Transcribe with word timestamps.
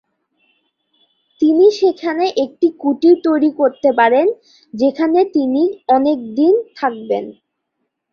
তিনি 1.41 1.65
সেখানে 1.79 2.25
একটি 2.43 2.67
কুটির 2.81 3.15
তৈরী 3.25 3.51
করতে 3.59 3.89
পারেন 3.99 4.27
যেখানে 4.73 5.19
তিনি 5.35 5.63
অনেকদিন 5.89 6.53
থাকবেন। 6.75 7.25